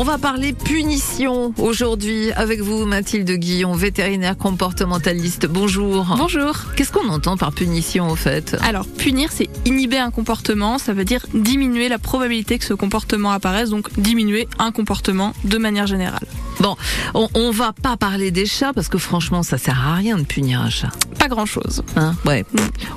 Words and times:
On 0.00 0.04
va 0.04 0.16
parler 0.16 0.52
punition 0.52 1.52
aujourd'hui 1.58 2.30
avec 2.36 2.60
vous, 2.60 2.86
Mathilde 2.86 3.28
Guillon, 3.32 3.72
vétérinaire 3.72 4.38
comportementaliste. 4.38 5.46
Bonjour. 5.46 6.14
Bonjour. 6.16 6.54
Qu'est-ce 6.76 6.92
qu'on 6.92 7.08
entend 7.08 7.36
par 7.36 7.50
punition 7.52 8.08
au 8.08 8.14
fait? 8.14 8.56
Alors, 8.62 8.86
punir, 8.86 9.30
c'est 9.32 9.48
inhiber 9.66 9.98
un 9.98 10.12
comportement, 10.12 10.78
ça 10.78 10.92
veut 10.92 11.04
dire 11.04 11.26
diminuer 11.34 11.88
la 11.88 11.98
probabilité 11.98 12.60
que 12.60 12.64
ce 12.64 12.74
comportement 12.74 13.32
apparaisse, 13.32 13.70
donc 13.70 13.88
diminuer 13.98 14.46
un 14.60 14.70
comportement 14.70 15.32
de 15.42 15.58
manière 15.58 15.88
générale. 15.88 16.28
Bon, 16.60 16.76
on, 17.14 17.28
on 17.34 17.50
va 17.50 17.72
pas 17.72 17.96
parler 17.96 18.30
des 18.30 18.46
chats 18.46 18.72
parce 18.72 18.88
que 18.88 18.98
franchement, 18.98 19.42
ça 19.42 19.58
sert 19.58 19.84
à 19.84 19.94
rien 19.94 20.16
de 20.16 20.22
punir 20.22 20.60
un 20.60 20.70
chat. 20.70 20.92
Grand-chose. 21.28 21.82
Hein 21.96 22.14
ouais. 22.24 22.44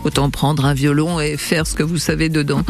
Autant 0.05 0.29
prendre 0.29 0.65
un 0.65 0.73
violon 0.73 1.19
et 1.19 1.37
faire 1.37 1.67
ce 1.67 1.75
que 1.75 1.83
vous 1.83 1.97
savez 1.97 2.29
dedans. 2.29 2.61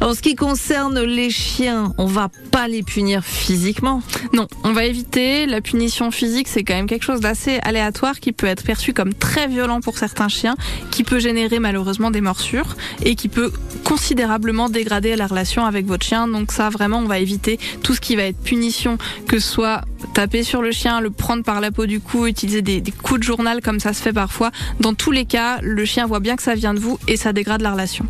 En 0.00 0.14
ce 0.14 0.22
qui 0.22 0.34
concerne 0.34 1.00
les 1.00 1.30
chiens, 1.30 1.92
on 1.98 2.06
va 2.06 2.30
pas 2.50 2.68
les 2.68 2.82
punir 2.82 3.22
physiquement? 3.24 4.02
Non, 4.32 4.48
on 4.64 4.72
va 4.72 4.84
éviter. 4.84 5.46
La 5.46 5.60
punition 5.60 6.10
physique, 6.10 6.48
c'est 6.48 6.64
quand 6.64 6.74
même 6.74 6.86
quelque 6.86 7.04
chose 7.04 7.20
d'assez 7.20 7.58
aléatoire 7.62 8.18
qui 8.18 8.32
peut 8.32 8.46
être 8.46 8.64
perçu 8.64 8.92
comme 8.92 9.12
très 9.12 9.46
violent 9.46 9.80
pour 9.80 9.98
certains 9.98 10.28
chiens, 10.28 10.56
qui 10.90 11.04
peut 11.04 11.18
générer 11.18 11.58
malheureusement 11.58 12.10
des 12.10 12.20
morsures 12.20 12.76
et 13.02 13.14
qui 13.14 13.28
peut 13.28 13.52
considérablement 13.84 14.68
dégrader 14.68 15.16
la 15.16 15.26
relation 15.26 15.66
avec 15.66 15.86
votre 15.86 16.06
chien. 16.06 16.28
Donc 16.28 16.52
ça, 16.52 16.70
vraiment, 16.70 16.98
on 16.98 17.06
va 17.06 17.18
éviter 17.18 17.58
tout 17.82 17.94
ce 17.94 18.00
qui 18.00 18.16
va 18.16 18.22
être 18.22 18.40
punition, 18.40 18.98
que 19.28 19.38
ce 19.38 19.48
soit 19.48 19.82
taper 20.14 20.42
sur 20.42 20.62
le 20.62 20.72
chien, 20.72 21.00
le 21.00 21.10
prendre 21.10 21.42
par 21.42 21.60
la 21.60 21.70
peau 21.70 21.86
du 21.86 22.00
cou, 22.00 22.26
utiliser 22.26 22.62
des, 22.62 22.82
coups 23.02 23.20
de 23.20 23.24
journal 23.24 23.60
comme 23.60 23.80
ça 23.80 23.92
se 23.92 24.02
fait 24.02 24.12
parfois. 24.12 24.50
Dans 24.80 24.94
tous 24.94 25.10
les 25.10 25.24
cas, 25.24 25.58
le 25.62 25.84
chien 25.84 26.06
voit 26.06 26.20
bien 26.20 26.36
que 26.36 26.42
ça 26.42 26.54
vient 26.54 26.74
de 26.74 26.80
vous 26.80 26.98
et 27.08 27.16
ça 27.16 27.32
dégrade 27.32 27.62
la 27.62 27.72
relation. 27.72 28.06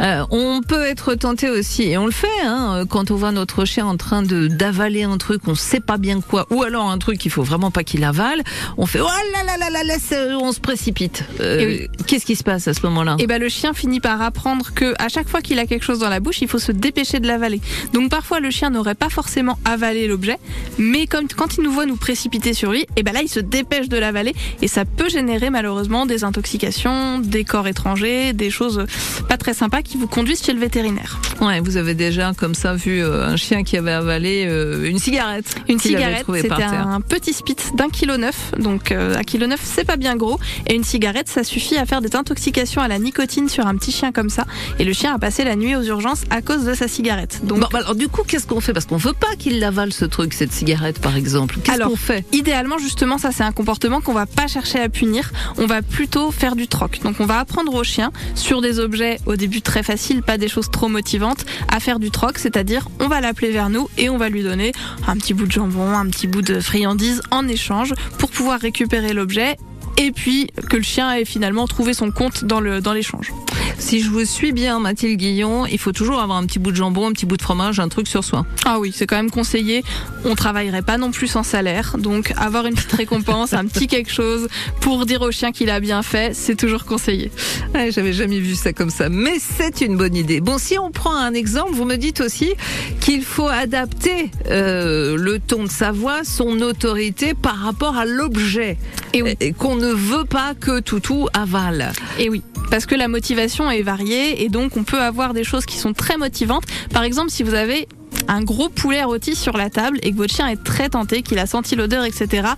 Euh, 0.00 0.24
on 0.30 0.60
peut 0.62 0.84
être 0.84 1.14
tenté 1.14 1.50
aussi, 1.50 1.82
et 1.84 1.98
on 1.98 2.06
le 2.06 2.12
fait, 2.12 2.26
hein, 2.44 2.84
quand 2.88 3.10
on 3.10 3.16
voit 3.16 3.32
notre 3.32 3.64
chien 3.64 3.86
en 3.86 3.96
train 3.96 4.22
de 4.22 4.46
d'avaler 4.46 5.02
un 5.02 5.18
truc, 5.18 5.42
on 5.46 5.54
sait 5.54 5.80
pas 5.80 5.98
bien 5.98 6.20
quoi, 6.20 6.46
ou 6.50 6.62
alors 6.62 6.90
un 6.90 6.98
truc 6.98 7.18
qu'il 7.18 7.30
faut 7.30 7.42
vraiment 7.42 7.70
pas 7.70 7.84
qu'il 7.84 8.02
avale, 8.04 8.42
on 8.78 8.86
fait 8.86 9.00
oh 9.00 9.04
là 9.04 9.44
là 9.44 9.58
là 9.58 9.70
là, 9.70 9.84
laisse, 9.84 10.14
on 10.40 10.52
se 10.52 10.60
précipite. 10.60 11.24
Euh, 11.40 11.58
Eh 11.60 11.66
oui. 11.66 11.88
Qu'est-ce 12.06 12.24
qui 12.24 12.36
se 12.36 12.42
passe 12.42 12.66
à 12.66 12.74
ce 12.74 12.80
moment-là? 12.86 13.16
Et 13.18 13.26
ben 13.26 13.40
le 13.40 13.48
chien 13.48 13.74
finit 13.74 14.00
par 14.00 14.22
apprendre 14.22 14.72
que 14.74 14.94
à 14.98 15.08
chaque 15.08 15.28
fois 15.28 15.42
qu'il 15.42 15.58
a 15.58 15.66
quelque 15.66 15.84
chose 15.84 15.98
dans 15.98 16.08
la 16.08 16.20
bouche, 16.20 16.40
il 16.40 16.48
faut 16.48 16.58
se 16.58 16.72
dépêcher 16.72 17.20
de 17.20 17.26
l'avaler. 17.26 17.60
Donc 17.92 18.10
parfois 18.10 18.40
le 18.40 18.50
chien 18.50 18.70
n'aurait 18.70 18.94
pas 18.94 19.10
forcément 19.10 19.58
avalé 19.64 20.08
l'objet, 20.08 20.38
mais 20.78 21.06
comme 21.06 21.28
quand 21.28 21.56
il 21.58 21.62
nous 21.62 21.72
voit 21.72 21.86
nous 21.86 21.96
précipiter 21.96 22.54
sur 22.54 22.72
lui, 22.72 22.86
et 22.96 23.02
ben 23.02 23.12
là 23.12 23.20
il 23.22 23.28
se 23.28 23.40
dépêche 23.40 23.88
de 23.88 23.98
l'avaler 23.98 24.34
et 24.62 24.68
ça 24.68 24.84
peut 24.84 25.08
générer 25.08 25.50
malheureusement 25.50 26.06
des 26.06 26.24
intoxications, 26.24 27.18
des 27.18 27.44
corps 27.44 27.68
étrangers, 27.68 28.32
des 28.32 28.50
choses 28.50 28.86
pas 29.28 29.36
très 29.36 29.54
sympas 29.54 29.82
qui 29.82 29.89
vous 29.96 30.06
conduisent 30.06 30.42
chez 30.42 30.52
le 30.52 30.60
vétérinaire. 30.60 31.20
Ouais, 31.40 31.60
vous 31.60 31.76
avez 31.76 31.94
déjà 31.94 32.32
comme 32.36 32.54
ça 32.54 32.74
vu 32.74 33.02
euh, 33.02 33.26
un 33.26 33.36
chien 33.36 33.62
qui 33.62 33.76
avait 33.76 33.92
avalé 33.92 34.46
euh, 34.46 34.88
une 34.88 34.98
cigarette. 34.98 35.54
Une 35.68 35.78
cigarette, 35.78 36.26
c'était 36.34 36.62
un 36.62 37.00
petit 37.00 37.32
spitz 37.32 37.72
d'un 37.74 37.88
kilo 37.88 38.16
neuf, 38.16 38.52
donc 38.58 38.92
euh, 38.92 39.16
un 39.16 39.22
kilo 39.22 39.46
neuf 39.46 39.60
c'est 39.62 39.84
pas 39.84 39.96
bien 39.96 40.16
gros, 40.16 40.38
et 40.66 40.74
une 40.74 40.84
cigarette 40.84 41.28
ça 41.28 41.44
suffit 41.44 41.76
à 41.76 41.86
faire 41.86 42.00
des 42.00 42.14
intoxications 42.16 42.82
à 42.82 42.88
la 42.88 42.98
nicotine 42.98 43.48
sur 43.48 43.66
un 43.66 43.76
petit 43.76 43.92
chien 43.92 44.12
comme 44.12 44.30
ça, 44.30 44.44
et 44.78 44.84
le 44.84 44.92
chien 44.92 45.14
a 45.14 45.18
passé 45.18 45.44
la 45.44 45.56
nuit 45.56 45.76
aux 45.76 45.82
urgences 45.82 46.22
à 46.30 46.42
cause 46.42 46.64
de 46.64 46.74
sa 46.74 46.88
cigarette. 46.88 47.40
Donc 47.44 47.60
Bon, 47.60 47.68
bah 47.70 47.78
alors 47.80 47.94
du 47.94 48.08
coup, 48.08 48.22
qu'est-ce 48.26 48.46
qu'on 48.46 48.60
fait? 48.60 48.72
Parce 48.72 48.86
qu'on 48.86 48.96
veut 48.96 49.12
pas 49.12 49.36
qu'il 49.38 49.60
l'avale 49.60 49.92
ce 49.92 50.04
truc, 50.04 50.34
cette 50.34 50.52
cigarette 50.52 51.00
par 51.00 51.16
exemple. 51.16 51.58
Qu'est-ce 51.62 51.80
qu'on 51.80 51.96
fait? 51.96 52.24
Idéalement, 52.32 52.78
justement, 52.78 53.18
ça 53.18 53.30
c'est 53.32 53.42
un 53.42 53.52
comportement 53.52 54.00
qu'on 54.00 54.12
va 54.12 54.26
pas 54.26 54.46
chercher 54.46 54.80
à 54.80 54.88
punir. 54.88 55.32
On 55.58 55.66
va 55.66 55.82
plutôt 55.82 56.30
faire 56.30 56.56
du 56.56 56.68
troc. 56.68 57.00
Donc, 57.02 57.16
on 57.20 57.26
va 57.26 57.38
apprendre 57.38 57.74
au 57.74 57.84
chien 57.84 58.12
sur 58.34 58.60
des 58.60 58.78
objets 58.78 59.18
au 59.26 59.36
début 59.36 59.62
très 59.62 59.79
faciles, 59.82 60.22
pas 60.22 60.38
des 60.38 60.48
choses 60.48 60.70
trop 60.70 60.88
motivantes, 60.88 61.44
à 61.68 61.80
faire 61.80 61.98
du 61.98 62.10
troc, 62.10 62.38
c'est-à-dire 62.38 62.88
on 63.00 63.08
va 63.08 63.20
l'appeler 63.20 63.50
vers 63.50 63.70
nous 63.70 63.88
et 63.98 64.08
on 64.08 64.16
va 64.16 64.28
lui 64.28 64.42
donner 64.42 64.72
un 65.06 65.16
petit 65.16 65.34
bout 65.34 65.46
de 65.46 65.52
jambon, 65.52 65.96
un 65.96 66.06
petit 66.06 66.26
bout 66.26 66.42
de 66.42 66.60
friandise 66.60 67.22
en 67.30 67.48
échange 67.48 67.94
pour 68.18 68.30
pouvoir 68.30 68.60
récupérer 68.60 69.12
l'objet. 69.12 69.56
Et 69.96 70.12
puis 70.12 70.48
que 70.70 70.76
le 70.76 70.82
chien 70.82 71.12
ait 71.12 71.24
finalement 71.24 71.66
trouvé 71.66 71.92
son 71.92 72.10
compte 72.10 72.44
dans 72.44 72.60
le 72.60 72.80
dans 72.80 72.94
l'échange. 72.94 73.32
Si 73.80 74.02
je 74.02 74.10
vous 74.10 74.24
suis 74.26 74.52
bien, 74.52 74.78
Mathilde 74.78 75.18
Guillon, 75.18 75.64
il 75.64 75.78
faut 75.78 75.90
toujours 75.90 76.20
avoir 76.20 76.36
un 76.36 76.44
petit 76.44 76.58
bout 76.58 76.70
de 76.70 76.76
jambon, 76.76 77.08
un 77.08 77.12
petit 77.12 77.24
bout 77.24 77.38
de 77.38 77.42
fromage, 77.42 77.80
un 77.80 77.88
truc 77.88 78.06
sur 78.06 78.22
soi. 78.22 78.44
Ah 78.66 78.78
oui, 78.78 78.92
c'est 78.94 79.06
quand 79.06 79.16
même 79.16 79.30
conseillé. 79.30 79.82
On 80.24 80.34
travaillerait 80.34 80.82
pas 80.82 80.98
non 80.98 81.10
plus 81.10 81.26
sans 81.28 81.42
salaire, 81.42 81.96
donc 81.98 82.32
avoir 82.36 82.66
une 82.66 82.74
petite 82.74 82.92
récompense, 82.92 83.52
un 83.54 83.64
petit 83.64 83.86
quelque 83.86 84.12
chose 84.12 84.48
pour 84.80 85.06
dire 85.06 85.22
au 85.22 85.32
chien 85.32 85.50
qu'il 85.50 85.70
a 85.70 85.80
bien 85.80 86.02
fait, 86.02 86.36
c'est 86.36 86.56
toujours 86.56 86.84
conseillé. 86.84 87.32
Ouais, 87.74 87.90
J'avais 87.90 88.12
jamais 88.12 88.38
vu 88.38 88.54
ça 88.54 88.72
comme 88.74 88.90
ça, 88.90 89.08
mais 89.08 89.38
c'est 89.38 89.80
une 89.80 89.96
bonne 89.96 90.14
idée. 90.14 90.40
Bon, 90.40 90.58
si 90.58 90.78
on 90.78 90.90
prend 90.90 91.16
un 91.16 91.32
exemple, 91.32 91.72
vous 91.72 91.86
me 91.86 91.96
dites 91.96 92.20
aussi 92.20 92.52
qu'il 93.00 93.24
faut 93.24 93.48
adapter 93.48 94.30
euh, 94.50 95.16
le 95.16 95.38
ton 95.38 95.64
de 95.64 95.70
sa 95.70 95.90
voix, 95.90 96.22
son 96.22 96.60
autorité 96.60 97.32
par 97.34 97.56
rapport 97.56 97.96
à 97.96 98.04
l'objet, 98.04 98.76
Et 99.14 99.22
oui. 99.22 99.36
Et 99.40 99.52
qu'on 99.52 99.74
ne 99.74 99.92
veut 99.92 100.26
pas 100.26 100.54
que 100.54 100.80
Toutou 100.80 101.28
avale. 101.32 101.92
Et 102.18 102.28
oui, 102.28 102.42
parce 102.70 102.86
que 102.86 102.94
la 102.94 103.08
motivation 103.08 103.69
est 103.70 103.82
variée 103.82 104.42
et 104.42 104.48
donc 104.48 104.76
on 104.76 104.84
peut 104.84 105.00
avoir 105.00 105.34
des 105.34 105.44
choses 105.44 105.66
qui 105.66 105.78
sont 105.78 105.92
très 105.92 106.16
motivantes. 106.16 106.64
Par 106.92 107.02
exemple, 107.02 107.30
si 107.30 107.42
vous 107.42 107.54
avez 107.54 107.88
un 108.28 108.42
gros 108.42 108.68
poulet 108.68 109.02
rôti 109.02 109.34
sur 109.34 109.56
la 109.56 109.70
table 109.70 109.98
et 110.02 110.12
que 110.12 110.16
votre 110.16 110.34
chien 110.34 110.48
est 110.48 110.62
très 110.62 110.88
tenté, 110.88 111.22
qu'il 111.22 111.38
a 111.38 111.46
senti 111.46 111.76
l'odeur, 111.76 112.04
etc. 112.04 112.48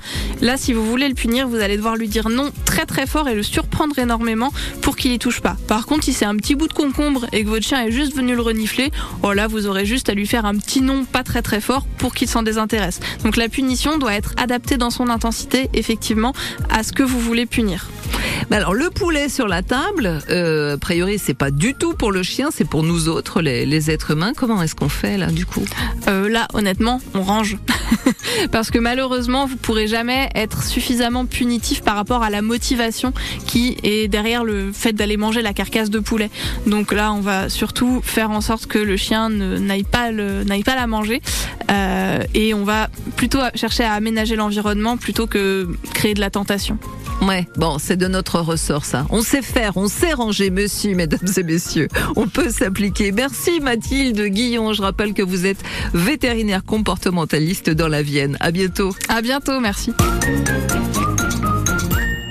Là, 0.41 0.57
si 0.57 0.73
vous 0.73 0.85
voulez 0.85 1.09
le 1.09 1.15
punir, 1.15 1.49
vous 1.49 1.57
allez 1.57 1.77
devoir 1.77 1.97
lui 1.97 2.09
dire 2.09 2.29
non 2.29 2.51
très 2.65 2.87
très 2.87 3.07
fort 3.07 3.29
et 3.29 3.35
le 3.35 3.43
surprendre 3.43 3.99
énormément 3.99 4.53
pour 4.81 4.97
qu'il 4.97 5.13
y 5.13 5.19
touche 5.19 5.41
pas. 5.41 5.57
Par 5.69 5.87
contre, 5.87 6.05
si 6.05 6.13
c'est 6.13 6.25
un 6.25 6.37
petit 6.37 6.55
bout 6.55 6.69
de 6.69 6.73
concombre 6.73 7.27
et 7.33 7.45
que 7.45 7.49
votre 7.49 7.65
chien 7.65 7.85
est 7.85 7.91
juste 7.91 8.15
venu 8.15 8.35
le 8.35 8.43
renifler, 8.43 8.91
oh 9.23 9.33
là, 9.33 9.47
vous 9.47 9.67
aurez 9.67 9.87
juste 9.87 10.09
à 10.09 10.15
lui 10.15 10.27
faire 10.27 10.45
un 10.45 10.57
petit 10.57 10.81
non 10.81 11.05
pas 11.05 11.23
très 11.23 11.43
très 11.43 11.61
fort 11.61 11.87
pour 11.99 12.15
qu'il 12.15 12.29
s'en 12.29 12.43
désintéresse. 12.43 13.01
Donc 13.25 13.37
la 13.37 13.49
punition 13.49 13.99
doit 13.99 14.15
être 14.15 14.35
adaptée 14.37 14.77
dans 14.77 14.91
son 14.91 15.09
intensité, 15.09 15.71
effectivement, 15.75 16.33
à 16.71 16.83
ce 16.83 16.93
que 16.93 17.03
vous 17.03 17.21
voulez 17.21 17.47
punir. 17.47 17.89
Mais 18.51 18.57
alors, 18.57 18.75
le 18.75 18.91
poulet 18.91 19.29
sur 19.29 19.49
la 19.49 19.63
table, 19.63 20.19
euh, 20.29 20.75
a 20.75 20.79
priori, 20.79 21.19
c'est 21.19 21.35
pas 21.35 21.51
du 21.51 21.75
tout 21.75 21.95
pour 21.95 22.13
le 22.13 22.23
chien, 22.23 22.51
c'est 22.53 22.69
pour 22.69 22.83
nous 22.83 23.09
autres, 23.09 23.41
les, 23.41 23.67
les 23.67 23.91
êtres 23.91 24.13
humains. 24.13 24.33
Comment 24.37 24.63
est-ce 24.63 24.75
qu'on 24.75 24.89
fait 24.89 25.17
là, 25.17 25.29
Euh, 26.09 26.29
là, 26.29 26.49
honnêtement, 26.55 27.01
on 27.15 27.23
range. 27.23 27.57
Parce 28.53 28.71
que 28.71 28.79
malheureusement, 28.79 29.47
vous 29.47 29.57
pourrez 29.57 29.87
jamais 29.87 30.29
être 30.35 30.63
suffisamment 30.65 31.27
punitif 31.27 31.83
par 31.83 31.95
rapport 31.97 32.23
à 32.23 32.31
la 32.31 32.43
motivation 32.43 33.13
qui 33.47 33.77
est 33.83 34.09
derrière 34.09 34.45
le 34.45 34.73
fait 34.73 34.93
d'aller 34.93 35.17
manger 35.17 35.43
la 35.43 35.53
carcasse 35.53 35.91
de 35.91 35.99
poulet. 35.99 36.31
Donc 36.67 36.93
là, 36.93 37.13
on 37.13 37.21
va 37.21 37.49
surtout 37.49 38.01
faire 38.03 38.31
en 38.31 38.41
sorte 38.41 38.67
que 38.67 38.79
le 38.79 38.97
chien 38.97 39.29
ne- 39.29 39.59
n'aille 39.59 39.85
pas, 39.85 40.11
le- 40.11 40.45
n'aille 40.45 40.65
pas 40.65 40.75
la 40.77 40.87
manger. 40.87 41.21
Euh, 41.71 42.21
et 42.35 42.55
on 42.55 42.65
va 42.65 42.89
plutôt 43.17 43.41
chercher 43.55 43.85
à 43.85 43.93
aménager 43.93 44.37
l'environnement 44.37 44.97
plutôt 44.97 45.27
que 45.27 45.69
créer 45.95 46.15
de 46.15 46.21
la 46.21 46.31
tentation. 46.31 46.79
Ouais, 47.21 47.47
bon, 47.57 47.79
c'est 47.79 47.97
de 47.97 48.09
notre 48.09 48.41
ressort 48.41 48.85
ça. 48.85 49.07
On 49.11 49.23
sait 49.23 49.43
faire, 49.43 49.77
on 49.77 49.89
sait 49.89 50.13
ranger, 50.13 50.51
monsieur, 50.51 50.95
mesdames 50.95 51.29
et 51.37 51.43
messieurs. 51.43 51.89
On 52.17 52.27
peut 52.27 52.51
s'appliquer. 52.51 53.13
Merci 53.13 53.61
Mathilde 53.61 54.21
Guillon. 54.21 54.73
Je 54.73 54.83
rappelle 54.83 55.15
que 55.15 55.23
vous 55.23 55.47
êtes 55.47 55.63
vétérinaire 55.95 56.65
comportementaliste 56.65 57.71
dans 57.71 57.89
la 57.89 58.03
Vienne. 58.03 58.37
À 58.41 58.51
bientôt. 58.51 58.95
À 59.09 59.23
bientôt, 59.23 59.61
merci. 59.61 59.93